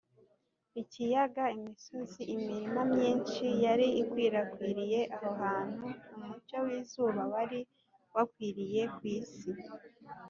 [0.81, 7.59] ikiyaga, imisozi, imirima myinshi yari ikwirakwiriye aho hantu, umucyo w’izuba wari
[8.15, 9.49] wakwiriye ku isi,